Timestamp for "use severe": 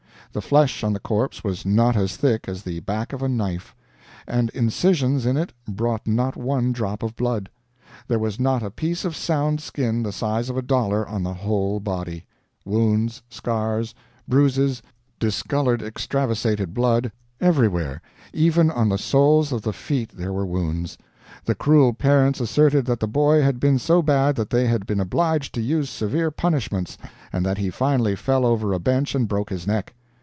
25.61-26.31